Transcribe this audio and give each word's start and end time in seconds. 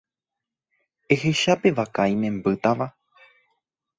Ehecha 1.15 1.55
pe 1.61 1.73
vaka 1.79 2.07
imembýtava. 2.15 2.87